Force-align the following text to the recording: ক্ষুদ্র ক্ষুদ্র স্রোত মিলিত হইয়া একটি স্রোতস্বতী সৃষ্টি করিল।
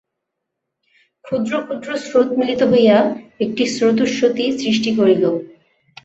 ক্ষুদ্র 1.25 1.53
ক্ষুদ্র 1.65 1.89
স্রোত 2.03 2.29
মিলিত 2.39 2.61
হইয়া 2.71 2.97
একটি 3.39 3.63
স্রোতস্বতী 3.73 4.45
সৃষ্টি 4.59 4.91
করিল। 4.97 5.23